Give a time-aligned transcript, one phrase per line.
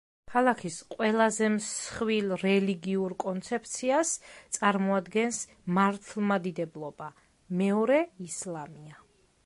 [0.33, 4.13] ქალაქის ყველაზე მსხვილ რელიგიურ კონცეფციას
[4.57, 5.43] წარმოადგენს
[5.79, 7.11] მართლმადიდებლობა,
[7.61, 8.01] მეორე
[8.31, 8.99] ისლამია.